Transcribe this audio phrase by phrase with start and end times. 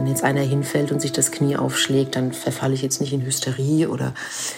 [0.00, 3.20] Wenn jetzt einer hinfällt und sich das Knie aufschlägt, dann verfalle ich jetzt nicht in
[3.20, 4.14] Hysterie oder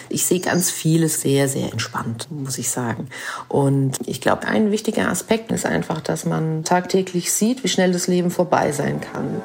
[0.07, 3.09] ich sehe ganz vieles sehr, sehr entspannt, muss ich sagen.
[3.49, 8.07] Und ich glaube, ein wichtiger Aspekt ist einfach, dass man tagtäglich sieht, wie schnell das
[8.07, 9.41] Leben vorbei sein kann.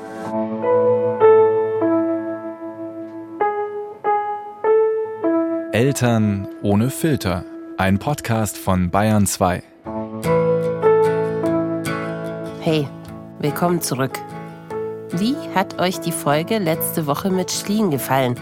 [5.72, 7.44] Eltern ohne Filter.
[7.76, 9.64] Ein Podcast von Bayern 2.
[12.60, 12.86] Hey,
[13.40, 14.20] willkommen zurück.
[15.12, 18.38] Wie hat euch die Folge letzte Woche mit Schlien gefallen?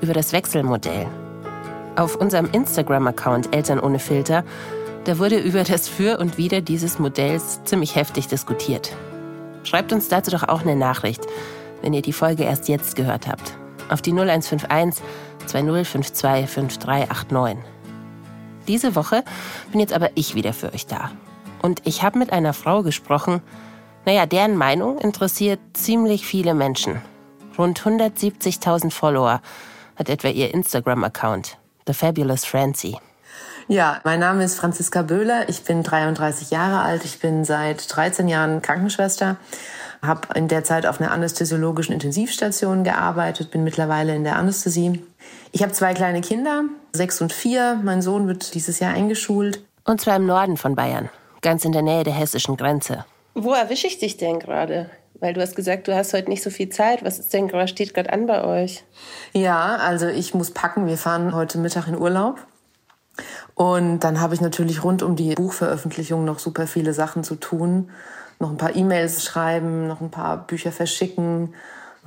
[0.00, 1.06] Über das Wechselmodell.
[1.94, 4.42] Auf unserem Instagram-Account Eltern ohne Filter,
[5.04, 8.90] da wurde über das Für und Wider dieses Modells ziemlich heftig diskutiert.
[9.62, 11.24] Schreibt uns dazu doch auch eine Nachricht,
[11.80, 13.54] wenn ihr die Folge erst jetzt gehört habt.
[13.88, 15.00] Auf die 0151
[15.46, 17.64] 2052 5389.
[18.66, 19.22] Diese Woche
[19.70, 21.12] bin jetzt aber ich wieder für euch da.
[21.62, 23.42] Und ich habe mit einer Frau gesprochen,
[24.04, 27.00] naja, deren Meinung interessiert ziemlich viele Menschen.
[27.56, 29.40] Rund 170.000 Follower
[29.96, 31.56] hat etwa ihr Instagram-Account,
[31.86, 32.98] The Fabulous Francie.
[33.68, 35.48] Ja, mein Name ist Franziska Böhler.
[35.48, 37.04] Ich bin 33 Jahre alt.
[37.04, 39.36] Ich bin seit 13 Jahren Krankenschwester,
[40.02, 45.02] habe in der Zeit auf einer anästhesiologischen Intensivstation gearbeitet, bin mittlerweile in der Anästhesie.
[45.52, 47.80] Ich habe zwei kleine Kinder, sechs und vier.
[47.82, 49.64] Mein Sohn wird dieses Jahr eingeschult.
[49.84, 51.08] Und zwar im Norden von Bayern,
[51.40, 53.06] ganz in der Nähe der hessischen Grenze.
[53.34, 54.90] Wo erwische ich dich denn gerade?
[55.20, 57.04] Weil du hast gesagt, du hast heute nicht so viel Zeit.
[57.04, 58.84] Was ist denn, was steht gerade an bei euch?
[59.32, 60.86] Ja, also ich muss packen.
[60.86, 62.38] Wir fahren heute Mittag in Urlaub.
[63.54, 67.90] Und dann habe ich natürlich rund um die Buchveröffentlichung noch super viele Sachen zu tun.
[68.38, 71.54] Noch ein paar E-Mails schreiben, noch ein paar Bücher verschicken.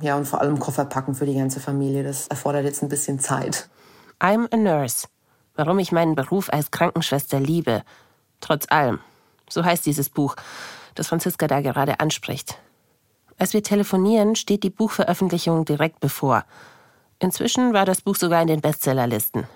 [0.00, 2.04] Ja, und vor allem Koffer packen für die ganze Familie.
[2.04, 3.68] Das erfordert jetzt ein bisschen Zeit.
[4.20, 5.08] I'm a nurse.
[5.56, 7.82] Warum ich meinen Beruf als Krankenschwester liebe.
[8.40, 9.00] Trotz allem.
[9.48, 10.36] So heißt dieses Buch,
[10.94, 12.58] das Franziska da gerade anspricht.
[13.38, 16.44] Als wir telefonieren, steht die Buchveröffentlichung direkt bevor.
[17.20, 19.46] Inzwischen war das Buch sogar in den Bestsellerlisten.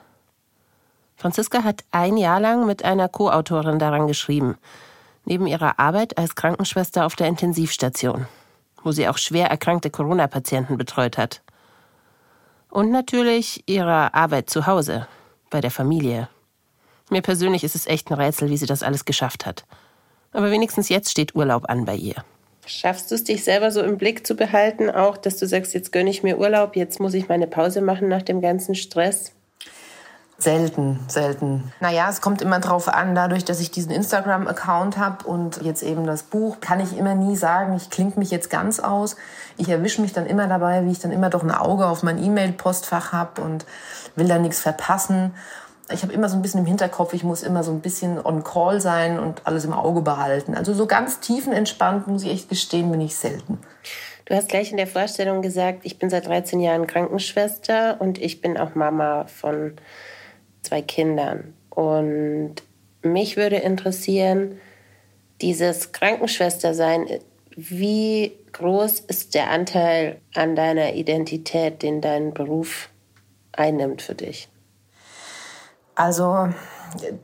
[1.16, 4.56] Franziska hat ein Jahr lang mit einer Co-Autorin daran geschrieben,
[5.24, 8.26] neben ihrer Arbeit als Krankenschwester auf der Intensivstation,
[8.82, 11.42] wo sie auch schwer erkrankte Corona-Patienten betreut hat.
[12.70, 15.06] Und natürlich ihrer Arbeit zu Hause,
[15.50, 16.28] bei der Familie.
[17.10, 19.64] Mir persönlich ist es echt ein Rätsel, wie sie das alles geschafft hat.
[20.32, 22.16] Aber wenigstens jetzt steht Urlaub an bei ihr.
[22.64, 25.90] Schaffst du es, dich selber so im Blick zu behalten, auch dass du sagst, jetzt
[25.92, 29.32] gönne ich mir Urlaub, jetzt muss ich meine Pause machen nach dem ganzen Stress?
[30.38, 31.72] Selten, selten.
[31.80, 36.04] Naja, es kommt immer drauf an, dadurch, dass ich diesen Instagram-Account habe und jetzt eben
[36.04, 39.16] das Buch, kann ich immer nie sagen, ich klinge mich jetzt ganz aus.
[39.56, 42.22] Ich erwische mich dann immer dabei, wie ich dann immer doch ein Auge auf mein
[42.22, 43.66] E-Mail-Postfach habe und
[44.16, 45.32] will da nichts verpassen.
[45.90, 48.44] Ich habe immer so ein bisschen im Hinterkopf, ich muss immer so ein bisschen on
[48.44, 50.54] call sein und alles im Auge behalten.
[50.54, 53.58] Also so ganz tiefenentspannt, muss ich echt gestehen, bin ich selten.
[54.24, 58.40] Du hast gleich in der Vorstellung gesagt, ich bin seit 13 Jahren Krankenschwester und ich
[58.40, 59.74] bin auch Mama von
[60.62, 61.54] zwei Kindern.
[61.70, 62.54] Und
[63.02, 64.60] mich würde interessieren,
[65.40, 67.06] dieses Krankenschwestersein,
[67.56, 72.88] wie groß ist der Anteil an deiner Identität, den dein Beruf
[73.52, 74.48] einnimmt für dich?
[75.94, 76.48] Also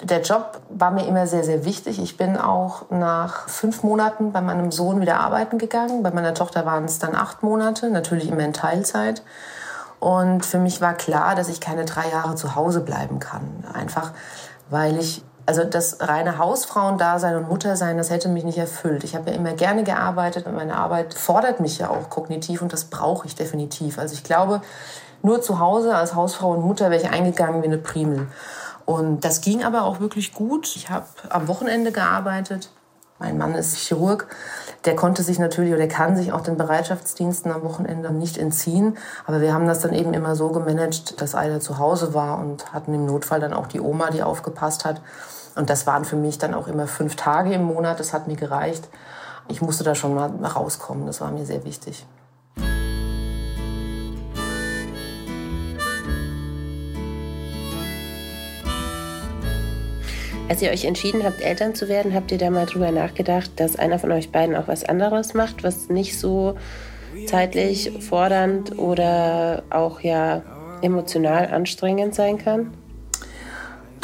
[0.03, 2.01] der Job war mir immer sehr, sehr wichtig.
[2.01, 6.03] Ich bin auch nach fünf Monaten bei meinem Sohn wieder arbeiten gegangen.
[6.03, 9.23] Bei meiner Tochter waren es dann acht Monate, natürlich immer in Teilzeit.
[10.01, 13.65] Und für mich war klar, dass ich keine drei Jahre zu Hause bleiben kann.
[13.75, 14.12] Einfach
[14.71, 19.05] weil ich, also das reine Hausfrauendasein und Muttersein, das hätte mich nicht erfüllt.
[19.05, 22.73] Ich habe ja immer gerne gearbeitet und meine Arbeit fordert mich ja auch kognitiv und
[22.73, 23.99] das brauche ich definitiv.
[23.99, 24.61] Also ich glaube,
[25.23, 28.27] nur zu Hause als Hausfrau und Mutter wäre ich eingegangen wie eine Primel.
[28.84, 30.75] Und das ging aber auch wirklich gut.
[30.77, 32.71] Ich habe am Wochenende gearbeitet.
[33.19, 34.28] Mein Mann ist Chirurg
[34.84, 38.97] der konnte sich natürlich oder kann sich auch den Bereitschaftsdiensten am Wochenende nicht entziehen.
[39.27, 42.73] Aber wir haben das dann eben immer so gemanagt, dass einer zu Hause war und
[42.73, 45.01] hatten im Notfall dann auch die Oma, die aufgepasst hat.
[45.57, 47.99] Und das waren für mich dann auch immer fünf Tage im Monat.
[47.99, 48.89] Das hat mir gereicht.
[49.49, 51.07] Ich musste da schon mal rauskommen.
[51.07, 52.07] Das war mir sehr wichtig.
[60.48, 63.77] Als ihr euch entschieden habt, Eltern zu werden, habt ihr da mal drüber nachgedacht, dass
[63.77, 66.56] einer von euch beiden auch was anderes macht, was nicht so
[67.27, 70.42] zeitlich fordernd oder auch ja
[70.80, 72.72] emotional anstrengend sein kann?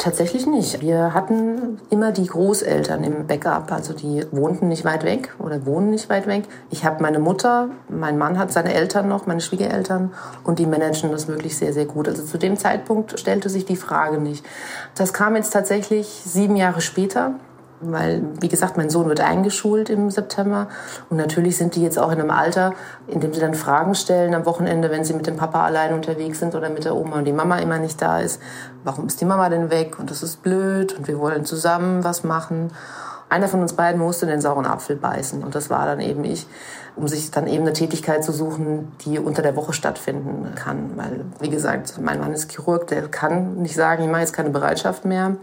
[0.05, 0.81] Tatsächlich nicht.
[0.81, 3.71] Wir hatten immer die Großeltern im Backup.
[3.71, 6.43] Also die wohnten nicht weit weg oder wohnen nicht weit weg.
[6.69, 10.13] Ich habe meine Mutter, mein Mann hat seine Eltern noch, meine Schwiegereltern
[10.43, 12.07] und die managen das wirklich sehr, sehr gut.
[12.07, 14.45] Also zu dem Zeitpunkt stellte sich die Frage nicht.
[14.93, 17.33] Das kam jetzt tatsächlich sieben Jahre später.
[17.81, 20.67] Weil, wie gesagt, mein Sohn wird eingeschult im September
[21.09, 22.73] und natürlich sind die jetzt auch in einem Alter,
[23.07, 26.39] in dem sie dann Fragen stellen am Wochenende, wenn sie mit dem Papa allein unterwegs
[26.39, 28.41] sind oder mit der Oma und die Mama immer nicht da ist.
[28.83, 29.99] Warum ist die Mama denn weg?
[29.99, 32.71] Und das ist blöd und wir wollen zusammen was machen.
[33.27, 36.47] Einer von uns beiden musste den sauren Apfel beißen und das war dann eben ich,
[36.95, 40.91] um sich dann eben eine Tätigkeit zu suchen, die unter der Woche stattfinden kann.
[40.95, 44.51] Weil, wie gesagt, mein Mann ist Chirurg, der kann nicht sagen, ich mache jetzt keine
[44.51, 45.37] Bereitschaft mehr.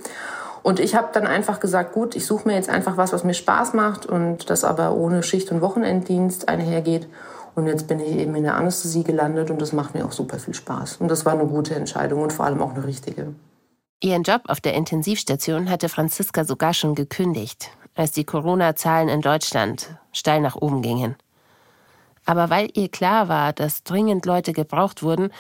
[0.62, 3.34] Und ich habe dann einfach gesagt, gut, ich suche mir jetzt einfach was, was mir
[3.34, 7.08] Spaß macht und das aber ohne Schicht- und Wochenenddienst einhergeht.
[7.54, 10.38] Und jetzt bin ich eben in der Anästhesie gelandet und das macht mir auch super
[10.38, 10.98] viel Spaß.
[10.98, 13.34] Und das war eine gute Entscheidung und vor allem auch eine richtige.
[14.00, 19.96] Ihren Job auf der Intensivstation hatte Franziska sogar schon gekündigt, als die Corona-Zahlen in Deutschland
[20.12, 21.16] steil nach oben gingen.
[22.24, 25.30] Aber weil ihr klar war, dass dringend Leute gebraucht wurden,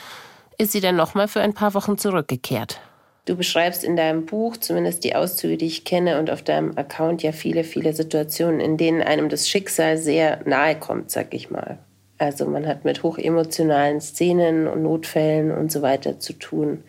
[0.58, 2.80] ist sie dann nochmal für ein paar Wochen zurückgekehrt.
[3.24, 7.22] Du beschreibst in deinem Buch, zumindest die Auszüge, die ich kenne, und auf deinem Account
[7.22, 11.78] ja viele, viele Situationen, in denen einem das Schicksal sehr nahe kommt, sag ich mal.
[12.18, 16.82] Also man hat mit hochemotionalen Szenen und Notfällen und so weiter zu tun.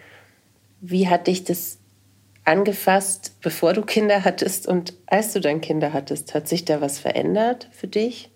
[0.82, 1.78] Wie hat dich das
[2.46, 6.34] angefasst, bevor du Kinder hattest und als du dann Kinder hattest?
[6.34, 8.33] Hat sich da was verändert für dich?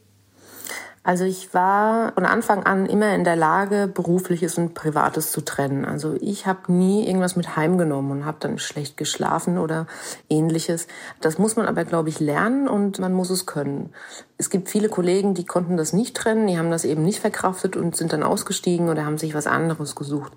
[1.08, 5.86] Also ich war von Anfang an immer in der Lage, berufliches und privates zu trennen.
[5.86, 9.88] Also ich habe nie irgendwas mit heimgenommen und habe dann schlecht geschlafen oder
[10.30, 10.88] ähnliches.
[11.22, 13.94] Das muss man aber, glaube ich, lernen und man muss es können.
[14.38, 17.78] Es gibt viele Kollegen, die konnten das nicht trennen, die haben das eben nicht verkraftet
[17.78, 20.34] und sind dann ausgestiegen oder haben sich was anderes gesucht.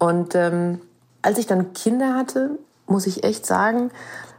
[0.00, 0.80] Und ähm,
[1.22, 2.58] als ich dann Kinder hatte,
[2.88, 3.92] muss ich echt sagen,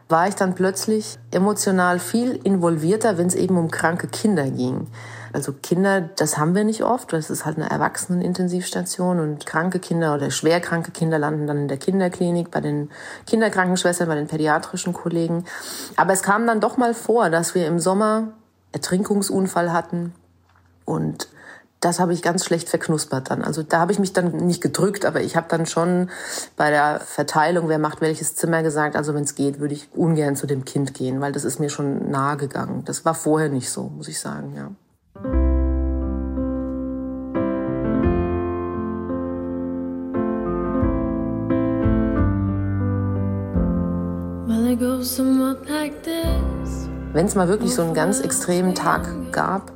[0.10, 4.88] war ich dann plötzlich emotional viel involvierter, wenn es eben um kranke Kinder ging.
[5.34, 7.14] Also Kinder, das haben wir nicht oft.
[7.14, 11.78] Das ist halt eine Erwachsenenintensivstation und kranke Kinder oder schwerkranke Kinder landen dann in der
[11.78, 12.90] Kinderklinik, bei den
[13.28, 15.46] Kinderkrankenschwestern, bei den pädiatrischen Kollegen.
[15.96, 18.34] Aber es kam dann doch mal vor, dass wir im Sommer
[18.72, 20.14] Ertrinkungsunfall hatten
[20.86, 21.28] und
[21.82, 23.44] das habe ich ganz schlecht verknuspert dann.
[23.44, 26.12] Also da habe ich mich dann nicht gedrückt, aber ich habe dann schon
[26.56, 30.36] bei der Verteilung, wer macht welches Zimmer gesagt, also wenn es geht, würde ich ungern
[30.36, 32.86] zu dem Kind gehen, weil das ist mir schon nahe gegangen.
[32.86, 34.70] Das war vorher nicht so, muss ich sagen, ja.
[47.14, 49.72] Wenn es mal wirklich so einen ganz extremen Tag gab,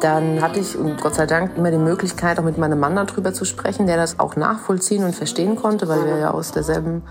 [0.00, 3.32] dann hatte ich und Gott sei Dank immer die Möglichkeit, auch mit meinem Mann darüber
[3.32, 7.02] zu sprechen, der das auch nachvollziehen und verstehen konnte, weil wir ja aus derselben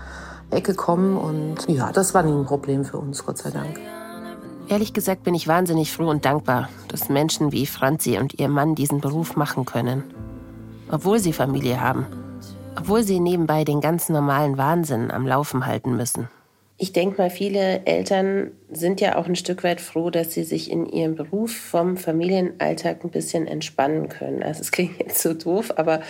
[0.50, 1.18] Ecke kommen.
[1.18, 3.78] Und ja, das war nie ein Problem für uns, Gott sei Dank.
[4.68, 8.74] Ehrlich gesagt bin ich wahnsinnig froh und dankbar, dass Menschen wie Franzi und ihr Mann
[8.74, 10.04] diesen Beruf machen können.
[10.90, 12.06] Obwohl sie Familie haben.
[12.78, 16.28] Obwohl sie nebenbei den ganz normalen Wahnsinn am Laufen halten müssen.
[16.82, 20.68] Ich denke mal, viele Eltern sind ja auch ein Stück weit froh, dass sie sich
[20.68, 24.42] in ihrem Beruf vom Familienalltag ein bisschen entspannen können.
[24.42, 26.00] Also es klingt jetzt so doof, aber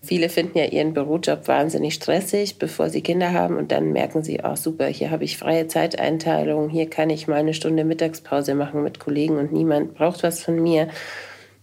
[0.00, 4.40] viele finden ja ihren Bürojob wahnsinnig stressig, bevor sie Kinder haben und dann merken sie,
[4.42, 8.82] oh super, hier habe ich freie Zeiteinteilung, hier kann ich mal eine Stunde Mittagspause machen
[8.82, 10.88] mit Kollegen und niemand braucht was von mir.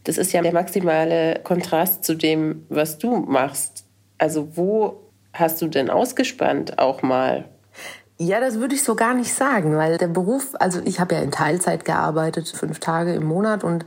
[0.04, 3.88] Das ist ja der maximale Kontrast zu dem, was du machst.
[4.20, 7.46] Also wo hast du denn ausgespannt auch mal?
[8.24, 11.22] Ja, das würde ich so gar nicht sagen, weil der Beruf, also ich habe ja
[11.22, 13.86] in Teilzeit gearbeitet, fünf Tage im Monat und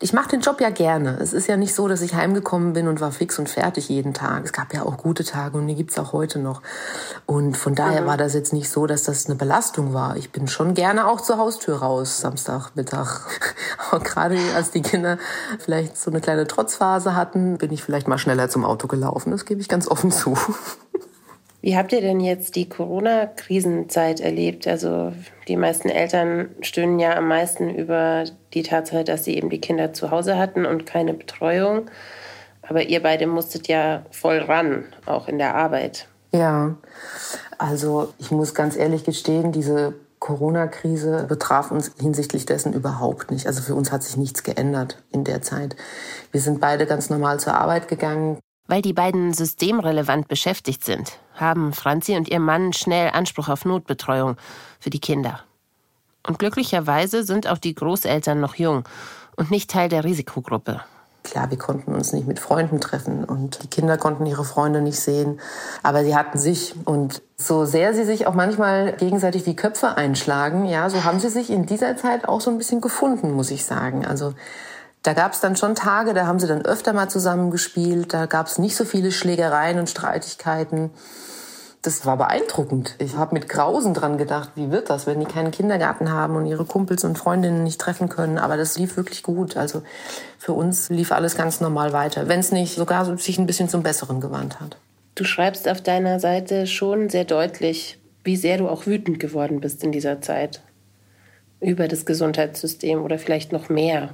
[0.00, 1.18] ich mache den Job ja gerne.
[1.20, 4.14] Es ist ja nicht so, dass ich heimgekommen bin und war fix und fertig jeden
[4.14, 4.44] Tag.
[4.46, 6.62] Es gab ja auch gute Tage und die gibt's auch heute noch.
[7.26, 8.06] Und von daher mhm.
[8.06, 10.16] war das jetzt nicht so, dass das eine Belastung war.
[10.16, 13.26] Ich bin schon gerne auch zur Haustür raus, Samstagmittag.
[13.90, 15.18] Aber gerade als die Kinder
[15.58, 19.32] vielleicht so eine kleine Trotzphase hatten, bin ich vielleicht mal schneller zum Auto gelaufen.
[19.32, 20.36] Das gebe ich ganz offen zu.
[21.66, 24.68] Wie habt ihr denn jetzt die Corona-Krisenzeit erlebt?
[24.68, 25.12] Also
[25.48, 28.22] die meisten Eltern stöhnen ja am meisten über
[28.54, 31.90] die Tatsache, dass sie eben die Kinder zu Hause hatten und keine Betreuung.
[32.62, 36.06] Aber ihr beide musstet ja voll ran, auch in der Arbeit.
[36.30, 36.76] Ja,
[37.58, 43.48] also ich muss ganz ehrlich gestehen, diese Corona-Krise betraf uns hinsichtlich dessen überhaupt nicht.
[43.48, 45.74] Also für uns hat sich nichts geändert in der Zeit.
[46.30, 48.38] Wir sind beide ganz normal zur Arbeit gegangen.
[48.68, 54.36] Weil die beiden systemrelevant beschäftigt sind, haben Franzi und ihr Mann schnell Anspruch auf Notbetreuung
[54.80, 55.40] für die Kinder.
[56.26, 58.84] Und glücklicherweise sind auch die Großeltern noch jung
[59.36, 60.82] und nicht Teil der Risikogruppe.
[61.22, 65.00] Klar, wir konnten uns nicht mit Freunden treffen und die Kinder konnten ihre Freunde nicht
[65.00, 65.40] sehen,
[65.82, 70.66] aber sie hatten sich und so sehr sie sich auch manchmal gegenseitig die Köpfe einschlagen,
[70.66, 73.64] ja, so haben sie sich in dieser Zeit auch so ein bisschen gefunden, muss ich
[73.64, 74.06] sagen.
[74.06, 74.34] Also
[75.06, 78.26] da gab es dann schon Tage, da haben sie dann öfter mal zusammen gespielt, da
[78.26, 80.90] gab es nicht so viele Schlägereien und Streitigkeiten.
[81.82, 82.96] das war beeindruckend.
[82.98, 86.46] Ich habe mit Grausen dran gedacht, wie wird das, wenn die keinen Kindergarten haben und
[86.46, 88.38] ihre Kumpels und Freundinnen nicht treffen können.
[88.38, 89.56] Aber das lief wirklich gut.
[89.56, 89.82] Also
[90.36, 93.84] für uns lief alles ganz normal weiter, wenn es nicht sogar sich ein bisschen zum
[93.84, 94.76] Besseren gewandt hat.
[95.14, 99.84] Du schreibst auf deiner Seite schon sehr deutlich, wie sehr du auch wütend geworden bist
[99.84, 100.62] in dieser Zeit
[101.60, 104.10] über das Gesundheitssystem oder vielleicht noch mehr.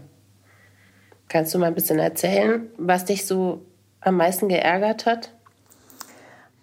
[1.33, 3.62] Kannst du mal ein bisschen erzählen, was dich so
[4.03, 5.33] am meisten geärgert hat?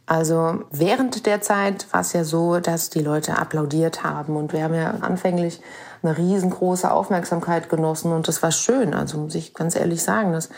[0.05, 4.63] Also während der Zeit war es ja so, dass die Leute applaudiert haben und wir
[4.63, 5.59] haben ja anfänglich
[6.01, 8.93] eine riesengroße Aufmerksamkeit genossen und das war schön.
[8.93, 10.49] Also muss ich ganz ehrlich sagen, das,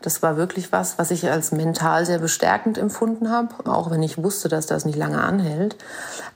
[0.00, 4.22] das war wirklich was, was ich als mental sehr bestärkend empfunden habe, auch wenn ich
[4.22, 5.76] wusste, dass das nicht lange anhält.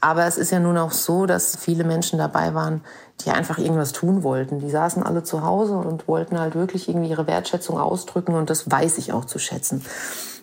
[0.01, 2.83] Aber es ist ja nun auch so, dass viele Menschen dabei waren,
[3.25, 4.61] die einfach irgendwas tun wollten.
[4.61, 8.71] Die saßen alle zu Hause und wollten halt wirklich irgendwie ihre Wertschätzung ausdrücken und das
[8.71, 9.85] weiß ich auch zu schätzen.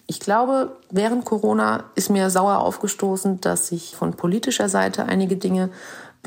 [0.10, 5.70] Ich glaube, während Corona ist mir sauer aufgestoßen, dass sich von politischer Seite einige Dinge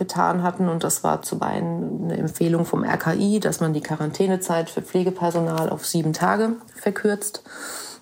[0.01, 0.69] getan hatten.
[0.69, 5.69] Und das war zum einen eine Empfehlung vom RKI, dass man die Quarantänezeit für Pflegepersonal
[5.69, 7.45] auf sieben Tage verkürzt.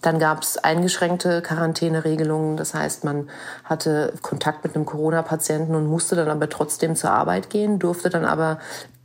[0.00, 2.56] Dann gab es eingeschränkte Quarantäneregelungen.
[2.56, 3.28] Das heißt, man
[3.64, 8.24] hatte Kontakt mit einem Corona-Patienten und musste dann aber trotzdem zur Arbeit gehen, durfte dann
[8.24, 8.58] aber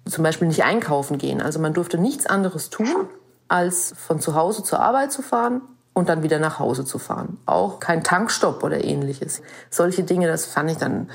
[0.06, 1.42] zum Beispiel nicht einkaufen gehen.
[1.42, 3.08] Also man durfte nichts anderes tun,
[3.48, 5.62] als von zu Hause zur Arbeit zu fahren
[5.94, 7.40] und dann wieder nach Hause zu fahren.
[7.48, 9.42] Auch kein Tankstopp oder ähnliches.
[9.72, 11.10] Solche Dinge, das fand ich dann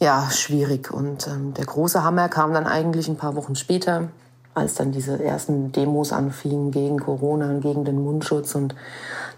[0.00, 0.90] ja schwierig.
[0.90, 4.08] Und ähm, der große Hammer kam dann eigentlich ein paar Wochen später,
[4.54, 8.54] als dann diese ersten Demos anfingen gegen Corona und gegen den Mundschutz.
[8.54, 8.74] Und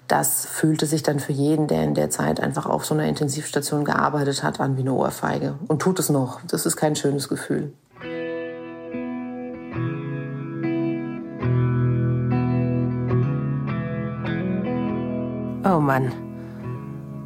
[0.09, 3.85] das fühlte sich dann für jeden, der in der Zeit einfach auf so einer Intensivstation
[3.85, 5.55] gearbeitet hat, an wie eine Ohrfeige.
[5.69, 6.41] Und tut es noch.
[6.47, 7.73] Das ist kein schönes Gefühl.
[15.63, 16.13] Oh Mann.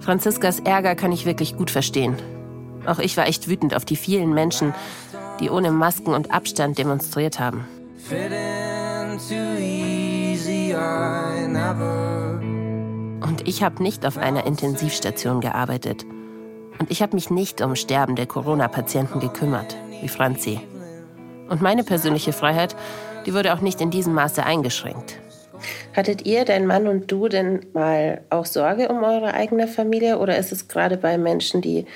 [0.00, 2.17] Franziskas Ärger kann ich wirklich gut verstehen.
[2.87, 4.75] Auch ich war echt wütend auf die vielen Menschen,
[5.41, 7.67] die ohne Masken und Abstand demonstriert haben.
[13.23, 16.05] Und ich habe nicht auf einer Intensivstation gearbeitet.
[16.79, 20.61] Und ich habe mich nicht um sterbende Corona-Patienten gekümmert, wie Franzi.
[21.49, 22.75] Und meine persönliche Freiheit,
[23.26, 25.21] die wurde auch nicht in diesem Maße eingeschränkt.
[25.95, 30.19] Hattet ihr, dein Mann und du, denn mal auch Sorge um eure eigene Familie?
[30.19, 31.87] Oder ist es gerade bei Menschen, die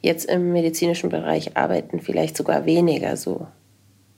[0.00, 3.46] jetzt im medizinischen Bereich arbeiten, vielleicht sogar weniger so?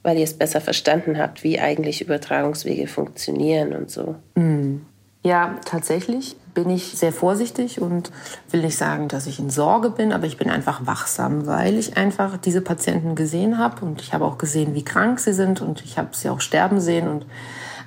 [0.03, 4.17] Weil ihr es besser verstanden habt, wie eigentlich Übertragungswege funktionieren und so.
[4.35, 4.87] Mhm.
[5.23, 8.11] Ja, tatsächlich bin ich sehr vorsichtig und
[8.51, 11.99] will nicht sagen, dass ich in Sorge bin, aber ich bin einfach wachsam, weil ich
[11.99, 15.85] einfach diese Patienten gesehen habe und ich habe auch gesehen, wie krank sie sind und
[15.85, 17.27] ich habe sie auch sterben sehen und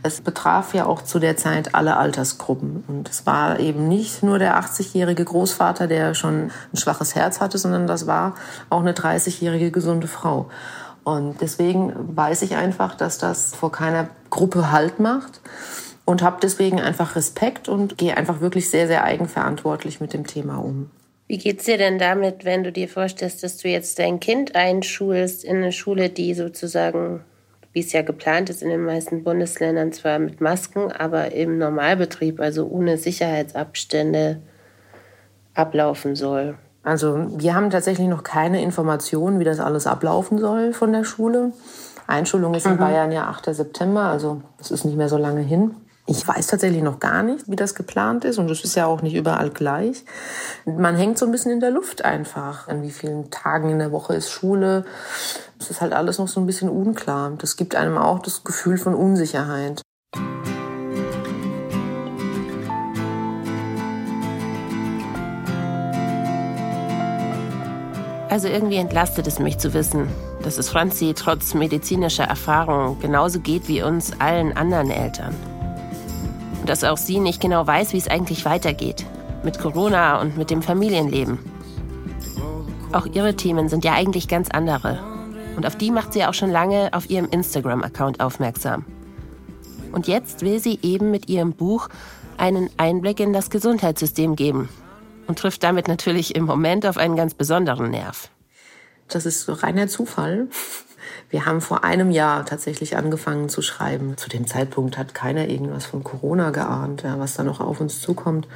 [0.03, 2.83] es betraf ja auch zu der Zeit alle Altersgruppen.
[2.87, 7.57] Und es war eben nicht nur der 80-jährige Großvater, der schon ein schwaches Herz hatte,
[7.57, 8.35] sondern das war
[8.69, 10.49] auch eine 30-jährige gesunde Frau.
[11.03, 15.41] Und deswegen weiß ich einfach, dass das vor keiner Gruppe Halt macht
[16.05, 20.57] und habe deswegen einfach Respekt und gehe einfach wirklich sehr, sehr eigenverantwortlich mit dem Thema
[20.57, 20.89] um.
[21.27, 25.43] Wie geht's dir denn damit, wenn du dir vorstellst, dass du jetzt dein Kind einschulst
[25.43, 27.21] in eine Schule, die sozusagen
[27.73, 32.39] wie es ja geplant ist in den meisten Bundesländern, zwar mit Masken, aber im Normalbetrieb,
[32.39, 34.41] also ohne Sicherheitsabstände,
[35.55, 36.55] ablaufen soll.
[36.83, 41.53] Also wir haben tatsächlich noch keine Informationen, wie das alles ablaufen soll von der Schule.
[42.07, 42.79] Einschulung ist in mhm.
[42.79, 43.55] Bayern ja 8.
[43.55, 45.75] September, also es ist nicht mehr so lange hin.
[46.05, 49.01] Ich weiß tatsächlich noch gar nicht, wie das geplant ist und es ist ja auch
[49.01, 50.03] nicht überall gleich.
[50.65, 52.67] Man hängt so ein bisschen in der Luft einfach.
[52.67, 54.83] An wie vielen Tagen in der Woche ist Schule?
[55.59, 57.31] Es ist halt alles noch so ein bisschen unklar.
[57.37, 59.81] Das gibt einem auch das Gefühl von Unsicherheit.
[68.29, 70.09] Also irgendwie entlastet es mich zu wissen,
[70.43, 75.52] dass es Franzi trotz medizinischer Erfahrung genauso geht wie uns allen anderen Eltern.
[76.65, 79.05] Dass auch sie nicht genau weiß, wie es eigentlich weitergeht.
[79.43, 81.39] Mit Corona und mit dem Familienleben.
[82.93, 84.99] Auch ihre Themen sind ja eigentlich ganz andere.
[85.55, 88.85] Und auf die macht sie auch schon lange auf ihrem Instagram-Account aufmerksam.
[89.91, 91.89] Und jetzt will sie eben mit ihrem Buch
[92.37, 94.69] einen Einblick in das Gesundheitssystem geben
[95.27, 98.29] und trifft damit natürlich im Moment auf einen ganz besonderen Nerv.
[99.07, 100.47] Das ist reiner Zufall.
[101.29, 104.17] Wir haben vor einem Jahr tatsächlich angefangen zu schreiben.
[104.17, 108.47] Zu dem Zeitpunkt hat keiner irgendwas von Corona geahnt, was da noch auf uns zukommt.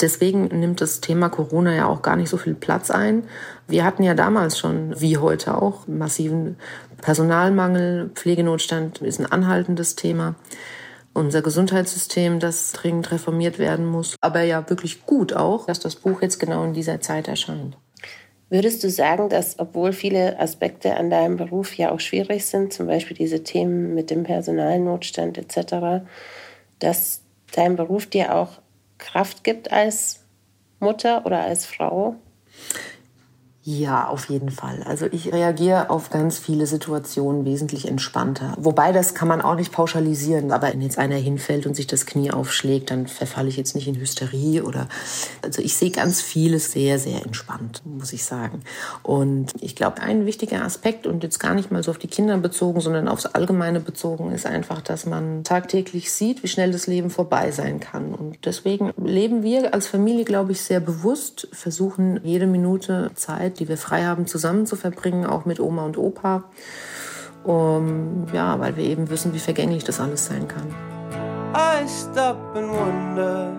[0.00, 3.24] Deswegen nimmt das Thema Corona ja auch gar nicht so viel Platz ein.
[3.68, 6.56] Wir hatten ja damals schon, wie heute auch, massiven
[7.02, 8.10] Personalmangel.
[8.14, 10.36] Pflegenotstand ist ein anhaltendes Thema.
[11.12, 14.16] unser Gesundheitssystem, das dringend reformiert werden muss.
[14.20, 17.76] Aber ja, wirklich gut auch, dass das Buch jetzt genau in dieser Zeit erscheint.
[18.50, 22.88] Würdest du sagen, dass obwohl viele Aspekte an deinem Beruf ja auch schwierig sind, zum
[22.88, 26.04] Beispiel diese Themen mit dem Personalnotstand etc.,
[26.80, 28.60] dass dein Beruf dir auch
[28.98, 30.24] Kraft gibt als
[30.80, 32.16] Mutter oder als Frau?
[33.62, 34.82] Ja, auf jeden Fall.
[34.86, 38.54] Also ich reagiere auf ganz viele Situationen wesentlich entspannter.
[38.58, 40.50] Wobei das kann man auch nicht pauschalisieren.
[40.50, 43.86] Aber wenn jetzt einer hinfällt und sich das Knie aufschlägt, dann verfalle ich jetzt nicht
[43.86, 44.88] in Hysterie oder,
[45.42, 48.62] also ich sehe ganz vieles sehr, sehr entspannt, muss ich sagen.
[49.02, 52.38] Und ich glaube, ein wichtiger Aspekt und jetzt gar nicht mal so auf die Kinder
[52.38, 57.10] bezogen, sondern aufs Allgemeine bezogen ist einfach, dass man tagtäglich sieht, wie schnell das Leben
[57.10, 58.14] vorbei sein kann.
[58.14, 63.60] Und deswegen leben wir als Familie, glaube ich, sehr bewusst, versuchen jede Minute Zeit Zeit,
[63.60, 66.44] die wir frei haben, zusammen zu verbringen, auch mit Oma und Opa.
[67.42, 70.66] Um, ja, weil wir eben wissen, wie vergänglich das alles sein kann.
[71.54, 73.52] I stop and wonder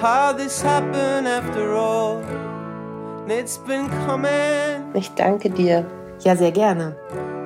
[0.00, 2.20] how this happened after all.
[3.26, 4.92] It's been coming.
[4.92, 5.86] Ich danke dir.
[6.20, 6.94] Ja, sehr gerne.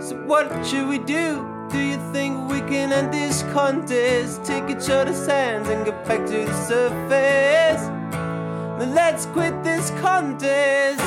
[0.00, 1.44] So what should we do?
[1.70, 4.44] Do you think we can end this contest?
[4.44, 7.98] Take each other's hands and get back to the surface.
[8.78, 11.00] Let's quit this contest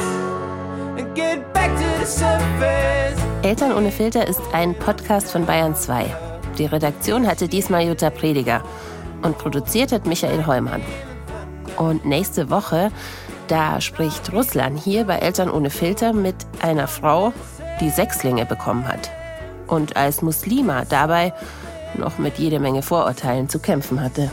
[0.97, 3.17] and get back to the surface.
[3.43, 6.13] Eltern ohne Filter ist ein Podcast von Bayern 2.
[6.57, 8.61] Die Redaktion hatte diesmal Jutta Prediger
[9.21, 10.81] und produziert hat Michael Heumann.
[11.77, 12.91] Und nächste Woche,
[13.47, 17.31] da spricht Russland hier bei Eltern ohne Filter mit einer Frau,
[17.79, 19.09] die Sechslinge bekommen hat
[19.67, 21.33] und als Muslima dabei
[21.95, 24.29] noch mit jede Menge Vorurteilen zu kämpfen hatte.